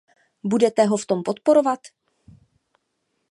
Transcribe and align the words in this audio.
Budete 0.43 0.85
ho 0.85 0.97
v 0.97 1.05
tom 1.05 1.23
podporovat? 1.23 1.79